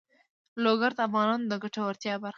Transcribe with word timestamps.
لوگر 0.63 0.91
د 0.95 0.99
افغانانو 1.07 1.49
د 1.51 1.53
ګټورتیا 1.63 2.13
برخه 2.23 2.27
ده. 2.27 2.29